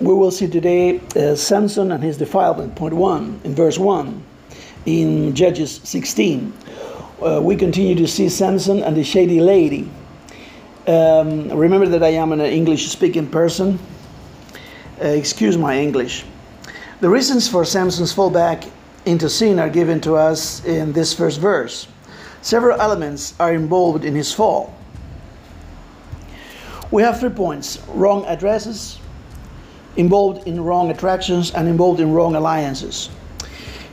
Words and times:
We 0.00 0.14
will 0.14 0.30
see 0.30 0.48
today 0.48 0.98
uh, 1.14 1.34
Samson 1.34 1.92
and 1.92 2.02
his 2.02 2.16
defilement, 2.16 2.74
point 2.74 2.94
one, 2.94 3.38
in 3.44 3.54
verse 3.54 3.78
one, 3.78 4.24
in 4.86 5.34
Judges 5.34 5.82
16. 5.84 6.54
Uh, 7.20 7.40
we 7.42 7.54
continue 7.54 7.94
to 7.96 8.08
see 8.08 8.30
Samson 8.30 8.82
and 8.82 8.96
the 8.96 9.04
shady 9.04 9.40
lady. 9.40 9.90
Um, 10.86 11.50
remember 11.50 11.86
that 11.88 12.02
I 12.02 12.14
am 12.14 12.32
an 12.32 12.40
English 12.40 12.88
speaking 12.88 13.28
person. 13.28 13.78
Uh, 14.98 15.08
excuse 15.08 15.58
my 15.58 15.78
English. 15.78 16.24
The 17.00 17.08
reasons 17.10 17.46
for 17.46 17.66
Samson's 17.66 18.14
fallback 18.14 18.70
into 19.04 19.28
sin 19.28 19.58
are 19.58 19.68
given 19.68 20.00
to 20.00 20.16
us 20.16 20.64
in 20.64 20.94
this 20.94 21.12
first 21.12 21.40
verse. 21.40 21.88
Several 22.40 22.80
elements 22.80 23.34
are 23.38 23.52
involved 23.52 24.06
in 24.06 24.14
his 24.14 24.32
fall. 24.32 24.74
We 26.90 27.02
have 27.02 27.20
three 27.20 27.28
points 27.28 27.78
wrong 27.88 28.24
addresses, 28.24 28.98
involved 29.96 30.46
in 30.46 30.62
wrong 30.62 30.90
attractions, 30.90 31.50
and 31.52 31.68
involved 31.68 32.00
in 32.00 32.12
wrong 32.12 32.34
alliances. 32.34 33.10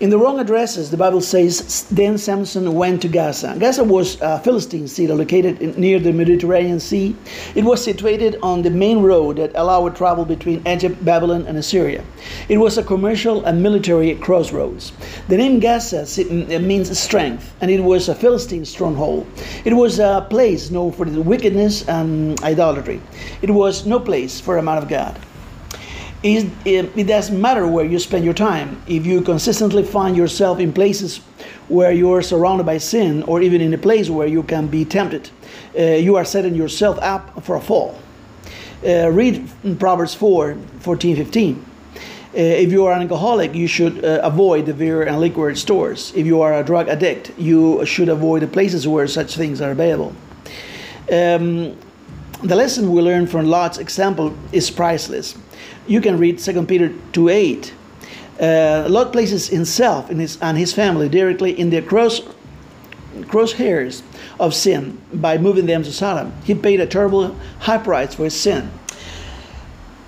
In 0.00 0.10
the 0.10 0.18
wrong 0.18 0.40
addresses, 0.40 0.90
the 0.90 0.96
Bible 0.96 1.20
says, 1.20 1.86
Then 1.88 2.18
Samson 2.18 2.74
went 2.74 3.00
to 3.02 3.08
Gaza. 3.08 3.54
Gaza 3.56 3.84
was 3.84 4.20
a 4.20 4.40
Philistine 4.40 4.88
city 4.88 5.12
located 5.12 5.62
in, 5.62 5.80
near 5.80 6.00
the 6.00 6.12
Mediterranean 6.12 6.80
Sea. 6.80 7.14
It 7.54 7.62
was 7.62 7.82
situated 7.82 8.36
on 8.42 8.62
the 8.62 8.70
main 8.70 9.02
road 9.02 9.36
that 9.36 9.52
allowed 9.54 9.94
travel 9.94 10.24
between 10.24 10.66
Egypt, 10.66 11.04
Babylon, 11.04 11.46
and 11.46 11.56
Assyria. 11.56 12.04
It 12.48 12.58
was 12.58 12.76
a 12.76 12.82
commercial 12.82 13.44
and 13.44 13.62
military 13.62 14.16
crossroads. 14.16 14.90
The 15.28 15.36
name 15.36 15.60
Gaza 15.60 16.00
uh, 16.02 16.58
means 16.58 16.98
strength, 16.98 17.54
and 17.60 17.70
it 17.70 17.80
was 17.80 18.08
a 18.08 18.16
Philistine 18.16 18.64
stronghold. 18.64 19.28
It 19.64 19.74
was 19.74 20.00
a 20.00 20.26
place 20.28 20.72
known 20.72 20.90
for 20.90 21.06
the 21.06 21.22
wickedness 21.22 21.88
and 21.88 22.42
idolatry. 22.42 23.00
It 23.42 23.50
was 23.50 23.86
no 23.86 24.00
place 24.00 24.40
for 24.40 24.58
a 24.58 24.62
man 24.62 24.78
of 24.78 24.88
God 24.88 25.16
it, 26.24 26.90
it 26.96 27.04
doesn't 27.04 27.38
matter 27.38 27.66
where 27.66 27.84
you 27.84 27.98
spend 27.98 28.24
your 28.24 28.34
time. 28.34 28.82
If 28.86 29.04
you 29.04 29.20
consistently 29.20 29.84
find 29.84 30.16
yourself 30.16 30.58
in 30.58 30.72
places 30.72 31.18
where 31.68 31.92
you're 31.92 32.22
surrounded 32.22 32.64
by 32.64 32.78
sin, 32.78 33.22
or 33.24 33.42
even 33.42 33.60
in 33.60 33.74
a 33.74 33.78
place 33.78 34.08
where 34.08 34.26
you 34.26 34.42
can 34.42 34.66
be 34.66 34.84
tempted, 34.84 35.30
uh, 35.78 35.82
you 35.82 36.16
are 36.16 36.24
setting 36.24 36.54
yourself 36.54 36.98
up 37.02 37.44
for 37.44 37.56
a 37.56 37.60
fall. 37.60 37.98
Uh, 38.86 39.10
read 39.10 39.48
Proverbs 39.78 40.14
4 40.14 40.56
14 40.80 41.16
15. 41.16 41.56
Uh, 41.56 42.38
if 42.38 42.72
you 42.72 42.84
are 42.86 42.92
an 42.92 43.02
alcoholic, 43.02 43.54
you 43.54 43.68
should 43.68 44.04
uh, 44.04 44.20
avoid 44.22 44.66
the 44.66 44.74
beer 44.74 45.02
and 45.02 45.20
liquor 45.20 45.54
stores. 45.54 46.12
If 46.16 46.26
you 46.26 46.40
are 46.40 46.54
a 46.54 46.64
drug 46.64 46.88
addict, 46.88 47.32
you 47.38 47.84
should 47.86 48.08
avoid 48.08 48.42
the 48.42 48.48
places 48.48 48.88
where 48.88 49.06
such 49.06 49.36
things 49.36 49.60
are 49.60 49.70
available. 49.70 50.14
Um, 51.12 51.76
the 52.42 52.56
lesson 52.56 52.92
we 52.92 53.02
learn 53.02 53.26
from 53.26 53.46
Lot's 53.46 53.78
example 53.78 54.34
is 54.52 54.70
priceless 54.70 55.34
you 55.86 56.00
can 56.00 56.18
read 56.18 56.38
2 56.38 56.66
Peter 56.66 56.92
2 57.12 57.28
8. 57.28 57.74
Uh, 58.40 58.86
Lot 58.88 59.12
places 59.12 59.48
himself 59.48 60.10
and 60.10 60.20
his, 60.20 60.38
and 60.40 60.58
his 60.58 60.72
family 60.72 61.08
directly 61.08 61.58
in 61.58 61.70
the 61.70 61.80
cross, 61.82 62.20
crosshairs 63.22 64.02
of 64.40 64.54
sin 64.54 65.00
by 65.12 65.38
moving 65.38 65.66
them 65.66 65.82
to 65.84 65.92
Sodom. 65.92 66.32
He 66.44 66.54
paid 66.54 66.80
a 66.80 66.86
terrible 66.86 67.36
high 67.60 67.78
price 67.78 68.14
for 68.14 68.24
his 68.24 68.38
sin. 68.38 68.70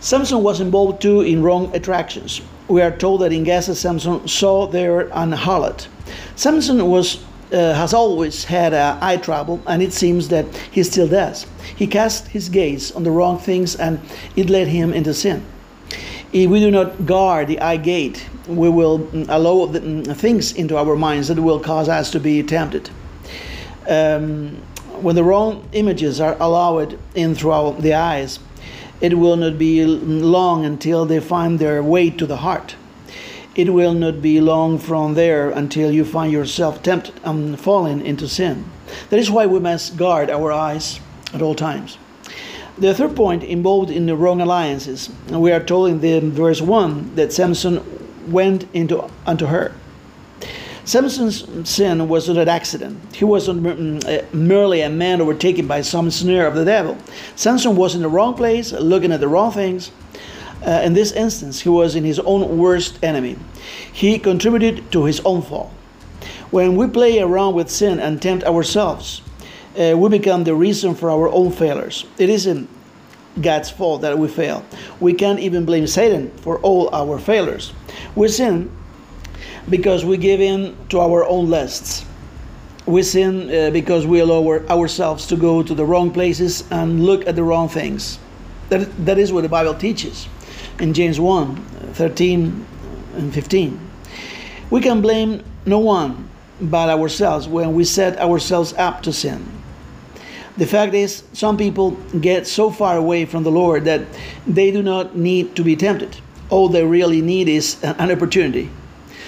Samson 0.00 0.42
was 0.42 0.60
involved 0.60 1.02
too 1.02 1.20
in 1.20 1.42
wrong 1.42 1.74
attractions. 1.74 2.40
We 2.68 2.82
are 2.82 2.90
told 2.90 3.20
that 3.20 3.32
in 3.32 3.44
Gaza, 3.44 3.74
Samson 3.74 4.26
saw 4.26 4.66
there 4.66 5.00
an 5.12 5.32
harlot. 5.32 5.86
Samson 6.34 6.84
was 6.88 7.24
uh, 7.52 7.74
has 7.74 7.94
always 7.94 8.44
had 8.44 8.74
uh, 8.74 8.98
eye 9.00 9.16
trouble, 9.16 9.60
and 9.66 9.82
it 9.82 9.92
seems 9.92 10.28
that 10.28 10.44
he 10.70 10.82
still 10.82 11.08
does. 11.08 11.46
He 11.76 11.86
cast 11.86 12.28
his 12.28 12.48
gaze 12.48 12.92
on 12.92 13.04
the 13.04 13.10
wrong 13.10 13.38
things, 13.38 13.76
and 13.76 14.00
it 14.34 14.50
led 14.50 14.68
him 14.68 14.92
into 14.92 15.14
sin. 15.14 15.44
If 16.32 16.50
we 16.50 16.60
do 16.60 16.70
not 16.70 17.06
guard 17.06 17.48
the 17.48 17.60
eye 17.60 17.76
gate, 17.76 18.26
we 18.48 18.68
will 18.68 19.08
allow 19.28 19.66
the, 19.66 19.80
mm, 19.80 20.16
things 20.16 20.52
into 20.52 20.76
our 20.76 20.96
minds 20.96 21.28
that 21.28 21.38
will 21.38 21.60
cause 21.60 21.88
us 21.88 22.10
to 22.10 22.20
be 22.20 22.42
tempted. 22.42 22.90
Um, 23.88 24.56
when 25.00 25.14
the 25.14 25.22
wrong 25.22 25.68
images 25.72 26.20
are 26.20 26.36
allowed 26.40 26.98
in 27.14 27.34
through 27.34 27.76
the 27.78 27.94
eyes, 27.94 28.40
it 29.00 29.18
will 29.18 29.36
not 29.36 29.58
be 29.58 29.84
long 29.84 30.64
until 30.64 31.04
they 31.04 31.20
find 31.20 31.58
their 31.58 31.82
way 31.82 32.10
to 32.10 32.26
the 32.26 32.38
heart. 32.38 32.74
It 33.56 33.72
will 33.72 33.94
not 33.94 34.20
be 34.20 34.38
long 34.38 34.78
from 34.78 35.14
there 35.14 35.48
until 35.48 35.90
you 35.90 36.04
find 36.04 36.30
yourself 36.30 36.82
tempted 36.82 37.14
and 37.24 37.58
falling 37.58 38.04
into 38.04 38.28
sin. 38.28 38.66
That 39.08 39.18
is 39.18 39.30
why 39.30 39.46
we 39.46 39.58
must 39.60 39.96
guard 39.96 40.28
our 40.28 40.52
eyes 40.52 41.00
at 41.32 41.40
all 41.40 41.54
times. 41.54 41.96
The 42.76 42.92
third 42.92 43.16
point 43.16 43.42
involved 43.42 43.90
in 43.90 44.04
the 44.04 44.14
wrong 44.14 44.42
alliances. 44.42 45.08
We 45.30 45.52
are 45.52 45.60
told 45.60 45.88
in 45.88 46.00
the 46.00 46.20
verse 46.20 46.60
1 46.60 47.14
that 47.14 47.32
Samson 47.32 47.82
went 48.30 48.68
into 48.74 49.10
unto 49.24 49.46
her. 49.46 49.72
Samson's 50.84 51.68
sin 51.68 52.08
was 52.08 52.28
not 52.28 52.36
an 52.36 52.48
accident. 52.48 53.16
He 53.16 53.24
was 53.24 53.48
not 53.48 53.56
mm, 53.56 54.32
merely 54.32 54.82
a 54.82 54.90
man 54.90 55.20
overtaken 55.20 55.66
by 55.66 55.80
some 55.80 56.10
snare 56.10 56.46
of 56.46 56.54
the 56.54 56.64
devil. 56.64 56.96
Samson 57.34 57.74
was 57.74 57.94
in 57.94 58.02
the 58.02 58.08
wrong 58.08 58.34
place, 58.34 58.70
looking 58.72 59.10
at 59.10 59.20
the 59.20 59.26
wrong 59.26 59.50
things. 59.50 59.90
Uh, 60.64 60.80
in 60.84 60.94
this 60.94 61.12
instance, 61.12 61.60
he 61.60 61.68
was 61.68 61.94
in 61.94 62.04
his 62.04 62.18
own 62.20 62.58
worst 62.58 62.98
enemy. 63.02 63.36
He 63.92 64.18
contributed 64.18 64.90
to 64.92 65.04
his 65.04 65.20
own 65.20 65.42
fall. 65.42 65.72
When 66.50 66.76
we 66.76 66.86
play 66.86 67.20
around 67.20 67.54
with 67.54 67.70
sin 67.70 67.98
and 68.00 68.20
tempt 68.20 68.44
ourselves, 68.44 69.22
uh, 69.78 69.94
we 69.96 70.08
become 70.08 70.44
the 70.44 70.54
reason 70.54 70.94
for 70.94 71.10
our 71.10 71.28
own 71.28 71.52
failures. 71.52 72.06
It 72.18 72.30
isn't 72.30 72.68
God's 73.40 73.70
fault 73.70 74.02
that 74.02 74.18
we 74.18 74.28
fail. 74.28 74.64
We 75.00 75.12
can't 75.12 75.40
even 75.40 75.66
blame 75.66 75.86
Satan 75.86 76.30
for 76.38 76.58
all 76.60 76.88
our 76.94 77.18
failures. 77.18 77.72
We 78.14 78.28
sin 78.28 78.70
because 79.68 80.04
we 80.04 80.16
give 80.16 80.40
in 80.40 80.76
to 80.88 81.00
our 81.00 81.24
own 81.24 81.50
lusts. 81.50 82.06
We 82.86 83.02
sin 83.02 83.50
uh, 83.52 83.70
because 83.72 84.06
we 84.06 84.20
allow 84.20 84.48
ourselves 84.70 85.26
to 85.26 85.36
go 85.36 85.62
to 85.62 85.74
the 85.74 85.84
wrong 85.84 86.12
places 86.12 86.64
and 86.70 87.04
look 87.04 87.26
at 87.26 87.34
the 87.34 87.42
wrong 87.42 87.68
things. 87.68 88.18
That, 88.68 88.88
that 89.04 89.18
is 89.18 89.32
what 89.32 89.42
the 89.42 89.48
Bible 89.48 89.74
teaches 89.74 90.28
in 90.78 90.92
James 90.94 91.18
1 91.18 91.56
13 91.94 92.66
and 93.16 93.34
15. 93.34 93.80
We 94.70 94.80
can 94.80 95.00
blame 95.00 95.44
no 95.64 95.78
one 95.78 96.28
but 96.60 96.88
ourselves 96.88 97.46
when 97.46 97.74
we 97.74 97.84
set 97.84 98.18
ourselves 98.18 98.72
up 98.74 99.02
to 99.02 99.12
sin. 99.12 99.44
The 100.56 100.66
fact 100.66 100.94
is, 100.94 101.22
some 101.32 101.56
people 101.56 101.90
get 102.20 102.46
so 102.46 102.70
far 102.70 102.96
away 102.96 103.26
from 103.26 103.42
the 103.42 103.50
Lord 103.50 103.84
that 103.84 104.02
they 104.46 104.70
do 104.70 104.82
not 104.82 105.14
need 105.14 105.54
to 105.56 105.62
be 105.62 105.76
tempted. 105.76 106.16
All 106.48 106.68
they 106.68 106.84
really 106.84 107.20
need 107.20 107.48
is 107.48 107.82
an 107.82 108.10
opportunity. 108.10 108.70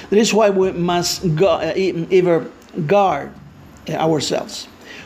That 0.08 0.18
is 0.18 0.32
why 0.32 0.48
we 0.48 0.72
must 0.72 1.24
uh, 1.42 1.58
ever 1.76 2.50
guard 2.86 3.30
uh, 3.88 3.92
ourselves. 3.92 4.64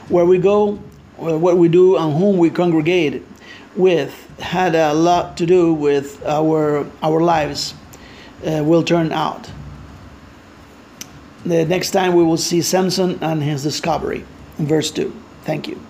Where 0.09 0.25
we 0.25 0.39
go, 0.39 0.77
what 1.17 1.57
we 1.57 1.69
do, 1.69 1.97
and 1.97 2.17
whom 2.17 2.39
we 2.39 2.51
congregate 2.51 3.23
with 3.77 4.29
had 4.41 4.75
a 4.75 4.93
lot 4.93 5.37
to 5.39 5.47
do 5.47 5.73
with 5.73 6.25
our, 6.27 6.87
our 7.03 7.21
lives 7.21 7.75
uh, 8.47 8.63
will 8.65 8.83
turn 8.83 9.13
out. 9.13 9.51
The 11.45 11.65
next 11.65 11.91
time 11.91 12.15
we 12.15 12.23
will 12.23 12.37
see 12.37 12.63
Samson 12.63 13.19
and 13.23 13.43
his 13.43 13.63
discovery 13.63 14.25
in 14.59 14.67
verse 14.67 14.91
2. 14.91 15.15
Thank 15.45 15.69
you. 15.69 15.81